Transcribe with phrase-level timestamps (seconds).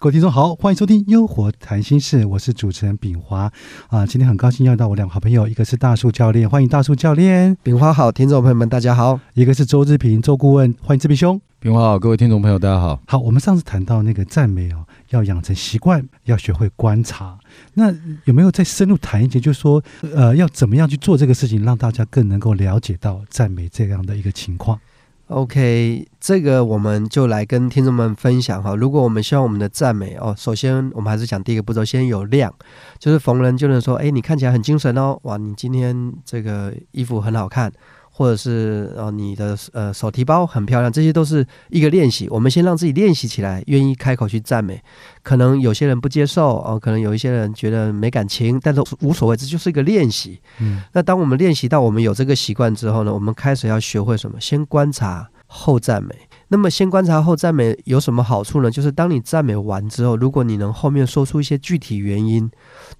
[0.00, 3.50] 各位听众好，欢迎收听《优活谈心事》，我是主持人炳华
[3.88, 4.06] 啊。
[4.06, 9.18] 今天很高兴要到我两个好朋友，一个是大树教练，欢迎大树教练；炳华好，听众朋友们大家好。
[9.34, 11.40] 一个是周志平周顾问，欢迎志平兄。
[11.60, 13.02] 炳华好，各位听众朋友大家好。
[13.08, 17.36] 好，我们上次谈到那个赞美哦，要养成习惯，要学会观察。
[17.74, 17.92] 那
[18.26, 19.82] 有没有再深入谈一节，就是说
[20.14, 24.78] 呃，要怎么样去做这个事情，让大家更能够了解到赞美这样的一个情况
[25.26, 28.76] ？OK，这个我们就来跟听众们分享哈。
[28.76, 32.54] 如果我们希望我们的赞美哦，首先我们还是讲第一个步骤，先有量，
[33.00, 37.72] 就是逢人就能说，哎，你看起来很精神哦，哇，你今天这个衣服很好看。
[38.18, 42.26] 或者是呃你的呃手提包很漂亮，这些都是一个练习。
[42.30, 44.82] 我们先让自己练习起来，愿意开口去赞美。
[45.22, 50.40] 可能有些人不接受哦，可能有一些人觉得没感情，但是无所谓，这就是一个练习。
[50.58, 54.40] 嗯，那当我们练习到我们有这个习惯之后呢，我们开始要学会什么？
[54.40, 56.12] 先观察后赞美。
[56.48, 58.70] 那么先观察后赞美有什么好处呢？
[58.70, 62.50] 就是当你赞美完之后，如果你能后面说出一些具体原因，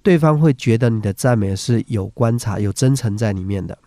[0.03, 3.77] 对方会觉得你的赞美是有观察、有真诚在里面的。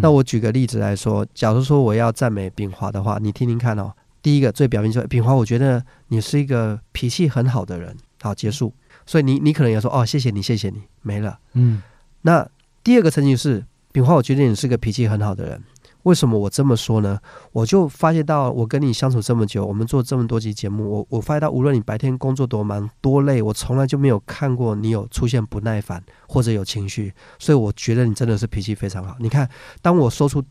[0.00, 3.92] 那我举个例子来说，假如说我要赞美炳华的话，你听听看哦。
[4.22, 7.96] 第一个最表面说，炳华，我觉得你是一个脾气很好的人。
[8.20, 8.74] 好，结束。
[9.06, 11.38] 所以你你可能要说，哦，谢谢你，谢谢你，没了。
[11.54, 11.82] 嗯。
[12.22, 12.46] 那
[12.82, 15.62] 第二个层级是，炳华，我觉得你是个脾气很好的人。
[16.04, 17.18] 为什么我这么说呢？
[17.52, 29.16] 我就发现到，我跟你相处这么久，我们做这么多集节目，我我发现到，无论你白天工作多忙多累，我从来就没有看过你有出现不耐烦或者有情绪，所以我觉得你真的是脾气非常好。
[29.18, 29.48] 你看，
[29.82, 30.42] 当我说出。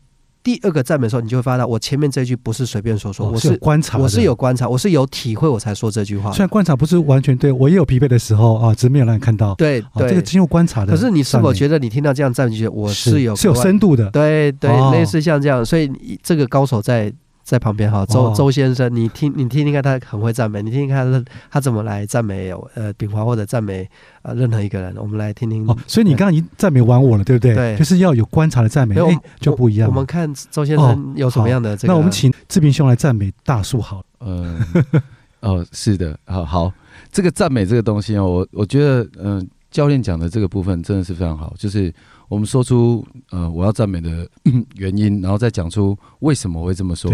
[0.42, 6.32] 第二个赞美的时候，你就会发现，我前面这句不是随便说说，我是观察，我是有观察，我是有体会，我才说这句话。
[6.32, 9.54] 虽然观察不是完全对，我也有疲惫的时候啊，只是没有让你看到。
[9.56, 10.92] 对对，这个经过观察的。
[10.92, 14.10] 可是你是否觉得你听到这样赞美，觉得我是有是有深度的？
[14.10, 15.90] 对对，类似像这样，所以
[16.22, 17.12] 这个高手在。
[17.50, 23.90] 在旁边哈，周周先生，你听你听听看，他很会赞美，你听听看他他怎么来赞美呃炳华或者赞美
[24.22, 25.68] 呃任何一个人，我们来听听。
[25.68, 27.52] 哦，所以你刚刚已经赞美完我了，对不对？
[27.52, 29.88] 对，就是要有观察的赞美，哎，就不一样。
[29.88, 31.92] 我们看周先生有什么样的这个？
[31.92, 34.00] 那我们请志平兄来赞美大树好。
[34.20, 34.56] 嗯，
[35.42, 36.72] 哦，是的，好好，
[37.10, 41.92] 这个赞美这个东西哦，我我觉得嗯，教练讲的这个部分真的是非常好，就是
[42.28, 44.28] 我们说出呃我要赞美的
[44.78, 47.12] 原因，然后再讲出为什么会这么说。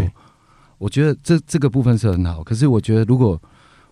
[0.78, 3.41] 我觉得这这个部分是很好，可是我觉得如果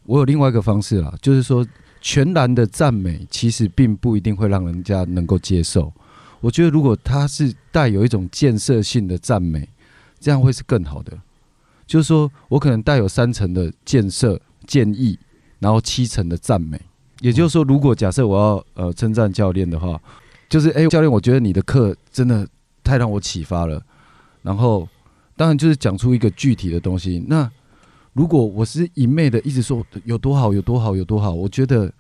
[0.05, 1.67] 我有另外一个方式啦，就是说
[2.03, 5.91] 全然的赞美，其实并不一定会让人家能够接受。
[6.41, 9.67] 我觉得如果他是带有一种建设性的赞美，
[10.21, 11.19] 这样会是更好的。
[11.87, 15.19] 就是说我可能带有三层的建设建议，
[15.61, 16.79] 然后七层的赞美。
[17.21, 19.99] 也就是说，如果假设我要呃称赞教练的话，
[20.51, 22.47] 就是哎，教练，我觉得你的课真的
[22.83, 23.83] 太让我启发了，
[24.43, 24.87] 然后。
[25.37, 27.25] 当然，就是讲出一个具体的东西。
[27.27, 27.51] 那
[28.13, 31.93] 如果我是一昧的一直说有多好、有多好、有多好，我觉得，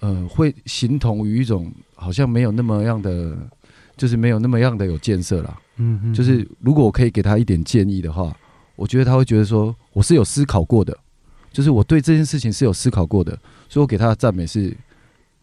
[0.00, 3.34] 呃，会形同于一种好像没有那么样的，
[3.96, 5.58] 就是没有那么样的有建设了。
[5.76, 6.12] 嗯嗯。
[6.12, 8.36] 就是如果我可以给他一点建议的话，
[8.76, 10.94] 我觉得他会觉得说我是有思考过的，
[11.50, 13.32] 就是我对这件事情是有思考过的，
[13.70, 14.76] 所以我给他的赞美是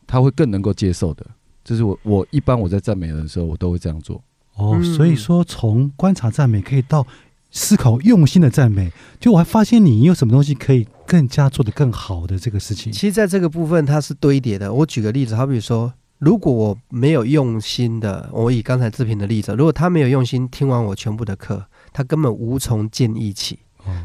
[0.05, 1.25] 他会更能够接受的。
[1.63, 4.23] 就是我我一般我在赞美人的时候，我都会这样做。
[4.53, 7.07] 哦，所以说从观察赞美可以到。
[7.51, 12.91] 思考用心的赞美，就我还发现你有什么东西可以更加做得更好的这个事情。
[12.91, 14.73] 其实，在这个部分它是堆叠的。
[14.73, 23.59] 我举个例子，好比说，如果我没有用心的，我以刚才志平的例子，如果他没有用心听完我全部的课，他根本无从建议起。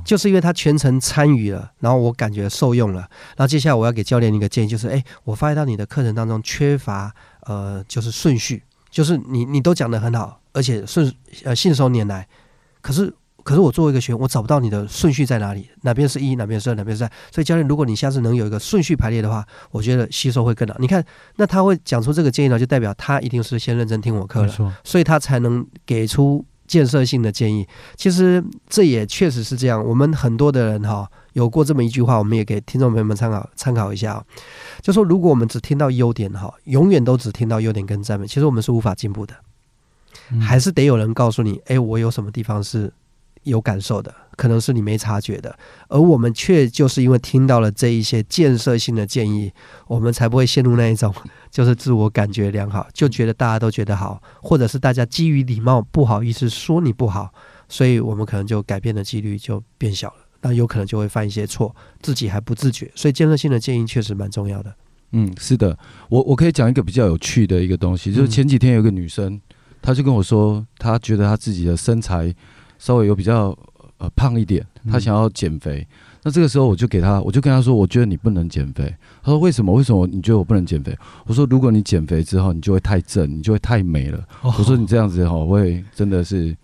[0.04, 3.00] 就是因为他全程参与了，然后我感觉受用了。
[3.36, 11.14] 然后接下来我要给教练一个建议，就是哎，我发现到你的课程当中缺乏呃，就是顺序，就是你你都讲得很好，而且顺
[11.44, 12.26] 呃信手拈来，
[12.80, 13.14] 可是。
[13.46, 17.12] 可是我作为一个学员，我找不到你的顺序在哪里，哪边是一，哪边是二，哪边是三。
[17.30, 20.74] 所以教练，如果你下次能有一个顺序排列的话，我觉得吸收会更好。
[20.80, 21.04] 你看，
[21.36, 27.64] 那他会讲出这个建议呢，就代表他一定是先认真听我课了，所以他才能给出建设性的建议。
[27.94, 29.81] 其实这也确实是这样。
[29.81, 34.25] 我们很多的人哈，有过这么一句话，我们也给听众朋友们参考参考一下啊
[34.82, 39.37] 就说如果我们只听到优点哈，永远都只听到优点跟赞美，其实我们是无法进步的。
[40.40, 42.92] 还是得有人告诉你，哎，我有什么地方是。
[43.46, 45.56] 有感受的，可能是你没察觉的，
[45.88, 49.50] 而我们却就是因为听到了这一些建设性的建议，
[49.87, 51.12] 我们才不会陷入那一种
[51.50, 57.32] 就是自我感觉良好，就觉得大家都觉得好，或者是大家基于礼貌不好意思说你不好，
[57.69, 64.75] 所以我们可能就改变的几率就变小了，那有可能就会犯一些错，自己还不自觉，所以建设性的建议确实蛮重要的。
[65.12, 65.78] 嗯，是的，
[66.10, 69.40] 我我可以讲一个比较有趣的一个东西，就是前几天有个女生，
[69.81, 72.34] 她就跟我说，她觉得她自己的身材
[72.78, 73.56] 稍微有比较
[73.99, 75.87] 呃胖一点，他想要减肥。
[76.23, 78.93] 那这个时候我就给他，我就跟他说，我觉得你不能减肥。
[79.23, 79.73] 他说为什么？
[79.73, 80.96] 为什么你觉得我不能减肥？
[81.26, 84.19] 我说如果你减肥之后，你就会太正，你就会太美了。
[84.43, 86.56] 哦我说你这样子哈，会真的是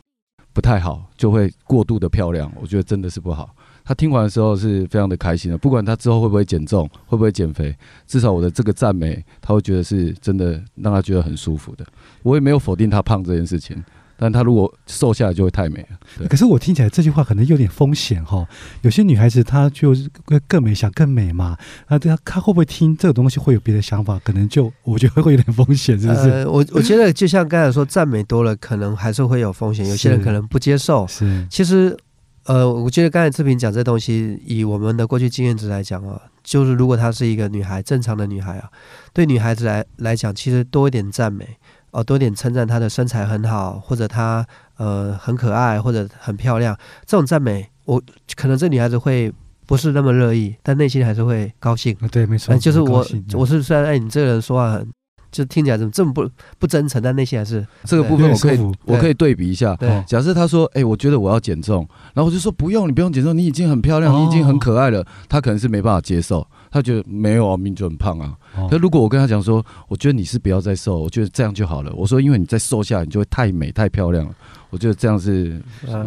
[0.53, 3.55] 不太好，就会过度的漂亮，我觉得真的是不好。
[3.85, 7.76] 他听完的时候是非常的开心的，不管他之后会不会减重，会不会减肥，
[8.06, 11.85] 至少我的这个赞美，他会觉得是真的让他觉得很舒服的。
[12.23, 13.82] 我也没有否定他胖这件事情，
[14.23, 16.29] 但她如果瘦下来就会太美了。
[16.29, 18.47] 可是我听起来这句话可能有点风险哈。
[18.83, 20.09] 有些女孩子她就是
[20.47, 21.59] 更美，想更美嘛，
[21.89, 24.21] 那，她她会不会听这个东西会有别的想法？
[24.23, 26.31] 可能就我觉得会有点风险，是不是？
[26.31, 31.05] 呃，我我觉得就像刚才说，赞美多了，可能还是会有风险，有些人可能不接受。
[31.09, 31.97] 是其实，
[32.45, 38.71] 呃，我觉得刚才志平讲这东西，以我们的过去经验值来讲啊，就是如果她是一个女孩，正常的女孩啊，
[39.13, 41.57] 对女孩子来来讲，其实多一点赞美，
[41.93, 44.44] 哦、多点称赞她的身材很好，或者她
[44.77, 48.03] 呃很可爱，或者很漂亮，这种赞美，我
[48.35, 49.33] 可能这女孩子会
[49.67, 51.97] 不是那么乐意，但内心还是会高兴。
[52.00, 54.89] 啊，对，没错，呃，就是我，我是虽然哎，你这个人说话很，
[55.32, 59.75] 就听起来怎么这么不不真诚，但内心还是这个部分我可以我可以对比一下。
[59.76, 68.37] 对哦假设他说：“哎、我觉得我要减重。”然后我就说：“不用，你不用减重，你已经很漂亮，哦你已经很可爱了。”他可能是没办法接受，他觉得没有啊，明明就很胖啊。
[68.56, 74.35] 哦可如果我跟他讲说：“我觉得你是不要再瘦，我觉得这样就好了。”我说：“因为你再瘦下来，你就会太美、太漂亮了。”
[74.73, 75.61] 我觉得这样是，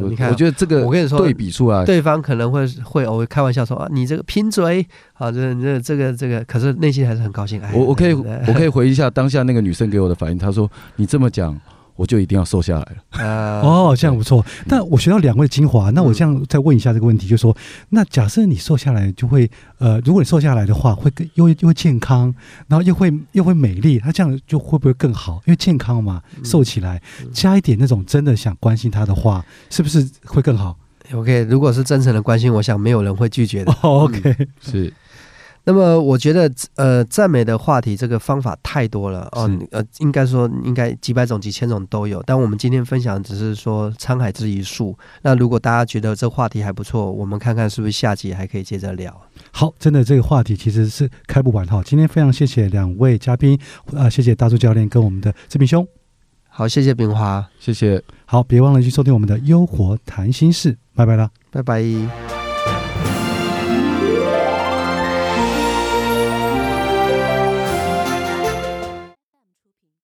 [0.10, 4.84] 你看我觉得这个我跟你说对比出来，对方可能会会偶尔开玩笑说啊，你这个贫嘴
[5.14, 7.62] 啊，这这这个这个，可是内心还是很高兴。
[7.62, 10.68] 哎，我我可以我可以回忆一下当下那个女生给我的反应，她说
[10.98, 11.56] ：“你这么讲，
[11.96, 12.96] 我就一定要瘦下来了。
[13.12, 14.46] 呃哦，这样不错。
[14.66, 17.56] 那我学到两位精华，那我这样再问一下这个问题，就是说，
[17.90, 22.34] 那假设你瘦下来，就会呃，如果你瘦下来的话，会更又又会健康，
[22.68, 25.42] 然后又会又会美丽，它这样就会不会更好？
[25.46, 30.78] 因为健康嘛，瘦起来嗯加一点那种真的想关心他的话，是不是会更好
[31.14, 33.72] ？OK，如果是真诚的关心，我想没有人会拒绝的。
[33.82, 34.92] 哦，OK，是
[35.68, 42.22] 那么我觉得，呃，赞美的话题这个方法太多了哦，呃，应该说应该几百种、几千种都有。
[42.24, 44.96] 但我们今天分享只是说沧海之一粟。
[45.24, 49.20] 那如果大家觉得这话题还不错，我们看看是不是下集还可以接着聊。
[49.52, 51.82] 好，真的这个话题其实是开不完哈。
[51.84, 53.60] 今天非常谢谢两位嘉宾，
[53.96, 55.88] 啊，谢谢大柱教练跟我们的志平兄。
[56.48, 58.02] 好，谢谢炳华，谢谢。
[58.26, 61.30] 好，别忘了去收听我们的《优活谈心事》，拜拜啦。
[61.52, 62.25] 拜拜。